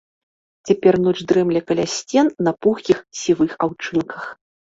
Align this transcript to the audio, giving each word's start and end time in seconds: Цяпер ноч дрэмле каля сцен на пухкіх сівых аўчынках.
Цяпер 0.69 0.95
ноч 1.07 1.13
дрэмле 1.31 1.61
каля 1.67 1.85
сцен 1.97 2.27
на 2.49 2.53
пухкіх 2.67 3.05
сівых 3.21 3.51
аўчынках. 3.67 4.21